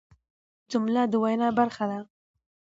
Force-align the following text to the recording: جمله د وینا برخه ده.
جمله 0.71 1.01
د 1.11 1.13
وینا 1.23 1.47
برخه 1.59 1.85
ده. 1.91 1.99